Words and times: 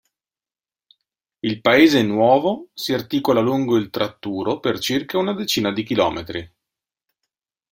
Il 1.41 1.61
paese 1.61 2.01
"nuovo" 2.01 2.69
si 2.73 2.91
articola 2.91 3.39
lungo 3.39 3.77
il 3.77 3.91
tratturo 3.91 4.59
per 4.59 4.79
circa 4.79 5.19
una 5.19 5.35
decina 5.35 5.71
di 5.71 5.83
chilometri. 5.83 6.53